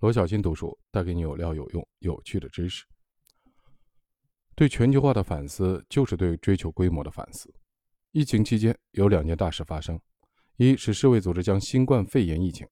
[0.00, 2.84] 罗小新读书带给你有料、有用、有趣的知识。
[4.54, 7.52] 对全球化的反思，就是对追求规模的反思。
[8.12, 10.00] 疫情期间有两件大事发生：
[10.56, 12.64] 一是世卫组织将新冠肺炎疫情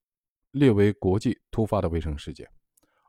[0.53, 2.47] 列为国际突发的卫生事件；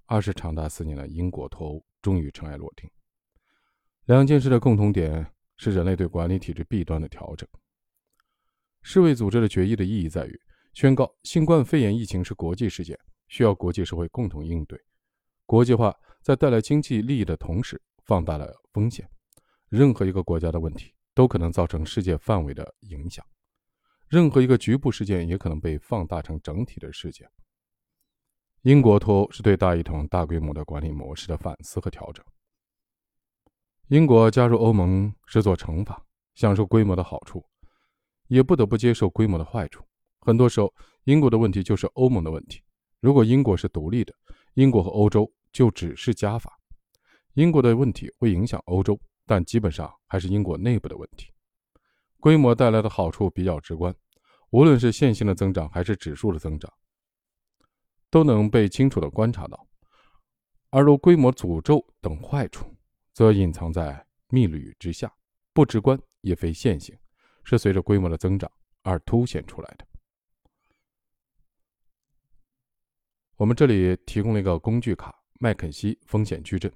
[0.08, 2.90] 二是长达四年的英国脱欧终于尘埃落定。
[4.06, 7.48] 两件事的共同点是人类对管理体制弊端的调整。
[8.82, 10.42] 世卫组织的决议的意义在于
[10.74, 12.98] 宣告新冠肺炎疫情是国际事件。
[13.28, 14.80] 需要国际社会共同应对。
[15.46, 19.10] 国际化在带来经济利益的同时，放大了风险。
[19.70, 23.26] 任何一个国家的问题都可能造成世界范围的影响，
[24.08, 27.30] 任何一个局部事件也可能被放大成整体的事件。
[28.62, 32.26] 英国脱欧是对大一统、大规模的管理模式的反思和调整。
[33.88, 37.46] 英国加入欧盟是做乘法，享受规模的好处，
[38.28, 39.86] 也不得不接受规模的坏处。
[40.20, 40.74] 很多时候，
[41.06, 42.62] 英国的问题就是欧盟的问题。
[43.00, 44.14] 如果英国是独立的，
[44.56, 46.60] 英国和欧洲就只是加法。
[47.34, 51.32] 英国的问题会影响欧洲，但基本上还是英国内部的问题。
[52.20, 53.96] 规模带来的好处比较直观，
[54.50, 56.74] 无论是线性的增长还是指数的增长，
[58.10, 59.68] 都能被清楚地观察到。
[60.72, 62.76] 而如规模诅咒等坏处，
[63.14, 65.14] 则隐藏在密律之下，
[65.54, 66.98] 不直观也非线性，
[67.44, 69.87] 是随着规模的增长而凸显出来的。
[73.38, 76.72] 我们这里提供了一个工具卡——麦肯锡风险矩阵。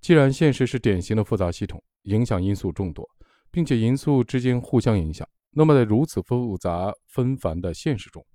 [0.00, 3.08] 既然现实是典型的复杂系统，影响因素众多，
[3.52, 8.26] 并且因素之间互相影响，那么在如此复杂纷繁的现实中，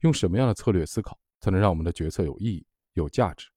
[0.00, 3.48] 用什么样的策略思考才能让我们的决策有意义、有价值？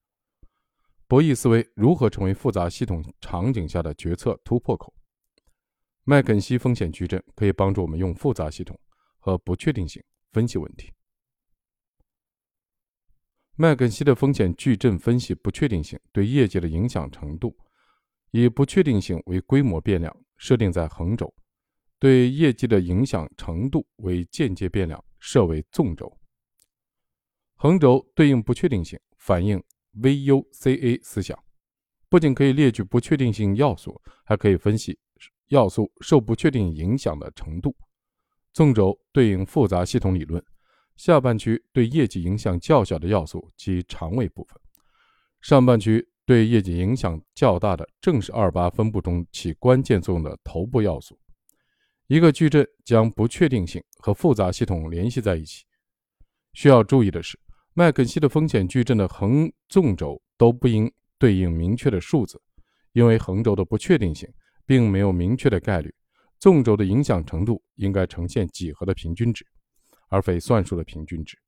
[1.06, 4.94] 博弈思维如何成为复杂系统场景下的决策突破口？
[6.04, 8.80] 麦肯锡风险矩阵可以帮助我们用复杂系统
[9.18, 10.90] 和不确定性分析问题。
[13.56, 17.54] 麦肯锡的风险矩阵分析不确定性对业绩的影响程度，
[18.30, 21.26] 以不确定性为规模变量，设定在横轴；
[21.98, 26.18] 对业绩的影响程度为间接变量，设为纵轴。
[27.56, 29.62] 横轴对应不确定性，反映
[30.00, 31.38] VUCA 思想，
[32.08, 34.98] 不仅可以列举不确定性要素，还可以分析
[35.48, 37.76] 要素受不确定影响的程度。
[38.54, 40.42] 纵轴对应复杂系统理论。
[40.96, 44.60] 下半区对业绩影响较小的要素及长尾部分，
[45.40, 51.18] 上半区对业绩影响较大的正是二八分布中起关键作用的头部要素。
[52.06, 55.64] 一个矩阵将不确定性和复杂系统联系在一起。
[56.52, 57.38] 需要注意的是，
[57.72, 62.40] 麦肯锡的风险矩阵的横纵轴都不应对应明确的数字，
[62.92, 64.28] 因为横轴的不确定性
[64.66, 65.92] 并没有明确的概率，
[66.38, 69.46] 纵轴的影响程度应该呈现几何的平均值。
[70.12, 71.38] 而非算术的平均值，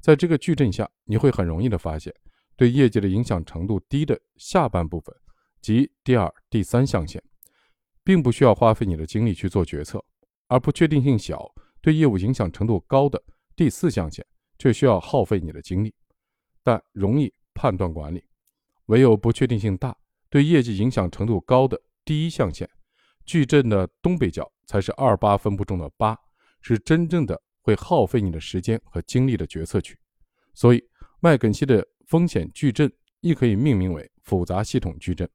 [0.00, 2.14] 在这个矩阵下，你会很容易的发现，
[2.54, 5.12] 对业绩的影响程度低的下半部分，
[5.60, 7.20] 即第二、第三象限，
[8.04, 9.98] 并不需要花费你的精力去做决策；
[10.46, 13.20] 而不确定性小、对业务影响程度高的
[13.56, 14.24] 第四象限，
[14.60, 15.92] 却需要耗费你的精力，
[16.62, 18.22] 但容易判断管理。
[18.86, 19.96] 唯有不确定性大、
[20.30, 22.68] 对业绩影响程度高的第一象限，
[23.24, 26.16] 矩阵的东北角才是二八分布中的八，
[26.60, 27.42] 是真正的。
[27.64, 29.98] 会耗费你的时间和精力的决策区，
[30.52, 30.84] 所以
[31.18, 35.26] 麦肯锡的风险矩阵亦可以命名为复杂系统矩阵。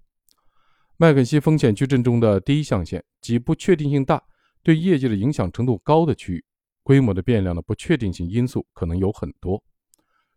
[0.96, 4.24] 麦肯锡风险矩阵中的第一象限即不确定性大、
[4.62, 6.46] 对业绩的影响程度高的区域，
[6.84, 9.64] 规模的变量的不确定性因素可能有很多。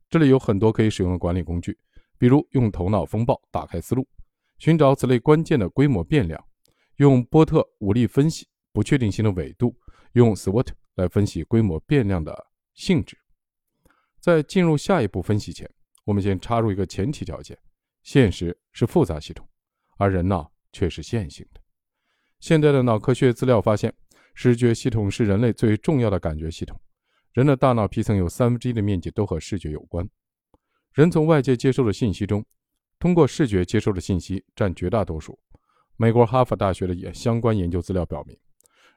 [0.08, 1.78] 这里有很多可以使用的管理工具，
[2.16, 4.08] 比如用头脑风暴打开思路，
[4.58, 6.40] 寻找此类关键的规模变量；
[6.96, 9.68] 用波特武力分析不确定性的纬度；
[10.14, 10.68] 用 SWOT。
[10.94, 13.18] 来分析规模变量的性质。
[14.20, 15.68] 在进入下一步分析前，
[16.04, 17.58] 我们先插入一个前提条件：
[18.02, 19.48] 现实是复杂系统，
[19.96, 21.60] 而人脑却是线性的。
[22.38, 23.92] 现代的脑科学资料发现，
[24.34, 26.80] 视觉系统是人类最重要的感觉系统。
[27.32, 30.08] 人的大脑皮层有三分之一的面积都和视觉有关。
[30.92, 32.44] 人从外界接收的信息中，
[32.98, 35.38] 通过视觉接收的信息占绝大多数。
[35.96, 38.38] 美国哈佛大学的相关研究资料表明。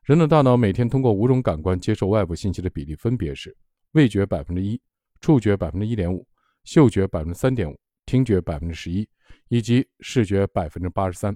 [0.05, 3.57] 人的大脑每天通过五种感官接受外部信息的比例分别是：
[3.93, 4.79] 味觉百分之一，
[5.19, 6.23] 触觉百分之一点五，
[6.63, 7.75] 嗅觉百分之三点五，
[8.05, 9.09] 听觉百分之十一，
[9.47, 11.35] 以及视觉百分之八十三，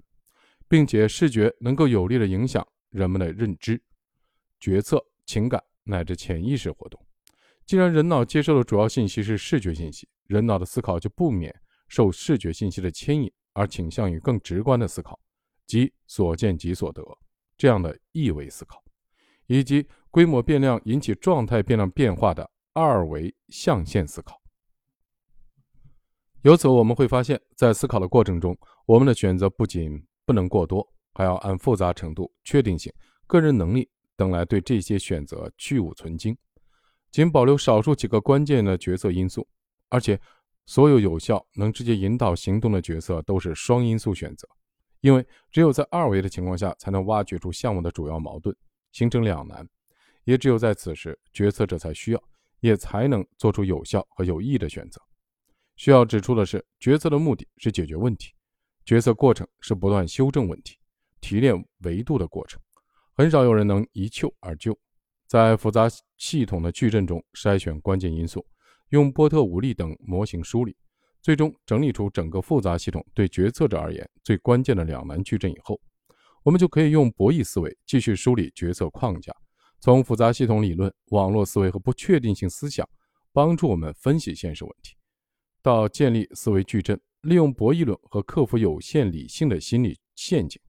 [0.68, 3.82] 并且视觉能够有力的影响人们的认知、
[4.60, 7.04] 决策、情感乃至潜意识活动。
[7.66, 11.52] 既然人脑接受的主要信息是视觉信息，人脑的思考就不免
[11.88, 15.20] 受视觉信息的牵引，而倾向于更直观的思考，
[15.66, 17.02] 即所见即所得。
[17.60, 18.82] 这样的一维思考，
[19.46, 24.42] 以及规模变量引起状态变量变化的二维象限思考。
[26.44, 32.94] 由此，我们会发现，在思考的过程中，我们的选择不仅不能过多，还要按复杂程度、确定性、
[33.28, 36.38] 个人能力等来对这些选择去芜存精，
[37.12, 39.46] 仅保留少数几个关键的决策因素。
[39.90, 40.18] 而且，
[40.66, 44.48] 所有有效能直接引导行动的决策都是双因素选择，
[45.02, 48.56] 因为只有在二维的情况下，才能挖掘出项目的主要矛盾，
[48.92, 49.66] 形成两难；
[50.26, 52.24] 也只有在此时，决策者才需要，
[52.60, 55.02] 也才能做出有效和有益的选择。
[55.76, 58.34] 需要指出的是，决策的目的是解决问题，
[58.84, 60.78] 决策过程是不断修正问题、
[61.22, 62.60] 提炼维度的过程。
[63.14, 64.78] 很少有人能一蹴而就，
[65.28, 65.88] 在复杂
[66.18, 68.46] 系统的矩阵中筛选关键因素，
[68.90, 70.76] 用波特五力等模型梳理，
[71.22, 75.80] 最终整理出整个复杂系统对决策者而言最关键的两难矩阵以后，
[76.44, 79.36] 我们就可以用博弈思维继续梳理决策框架，
[79.80, 82.88] 从复杂系统理论、网络思维和不确定性思想
[83.34, 84.96] 帮助我们分析现实问题。
[85.62, 90.60] 到建立思维矩阵，利用博弈论和克服有限理性的心理陷阱，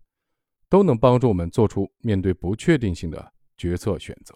[0.69, 4.35] 都能帮助我们做出面对不确定性的决策选择。